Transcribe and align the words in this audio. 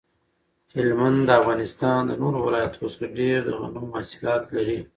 هلمند 0.75 1.19
د 1.25 1.29
افغانستان 1.41 1.99
د 2.05 2.11
نورو 2.21 2.37
ولایتونو 2.47 2.87
څخه 2.93 3.07
ډیر 3.19 3.37
د 3.45 3.49
غنمو 3.59 3.93
حاصلات 3.95 4.43
لري 4.55 4.79